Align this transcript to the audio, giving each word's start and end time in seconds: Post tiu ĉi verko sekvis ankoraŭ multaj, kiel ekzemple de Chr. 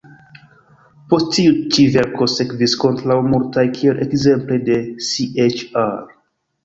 Post 1.11 1.27
tiu 1.33 1.51
ĉi 1.75 1.85
verko 1.97 2.27
sekvis 2.35 2.75
ankoraŭ 2.89 3.17
multaj, 3.29 3.67
kiel 3.79 4.03
ekzemple 4.07 4.59
de 4.71 4.79
Chr. 5.11 5.99